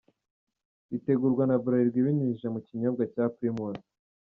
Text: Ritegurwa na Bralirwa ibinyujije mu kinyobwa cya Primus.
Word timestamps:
Ritegurwa 0.89 1.43
na 1.47 1.57
Bralirwa 1.63 1.97
ibinyujije 2.01 2.47
mu 2.53 2.59
kinyobwa 2.67 3.03
cya 3.13 3.23
Primus. 3.35 3.79